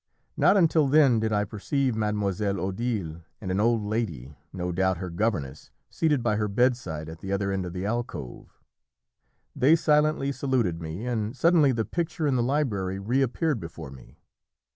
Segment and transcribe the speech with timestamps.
[0.35, 5.11] Not until then did I perceive Mademoiselle Odile and an old lady, no doubt her
[5.11, 8.59] governess, seated by her bedside at the other end of the alcove.
[9.55, 14.17] They silently saluted me, and suddenly the picture in the library reappeared before me.